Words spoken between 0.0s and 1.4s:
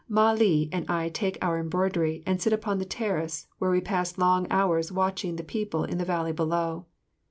Mah li and I take